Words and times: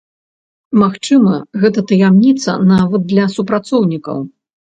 Магчыма, 0.83 1.33
гэта 1.65 1.83
таямніца 1.91 2.55
нават 2.73 3.01
для 3.13 3.25
супрацоўнікаў. 3.35 4.17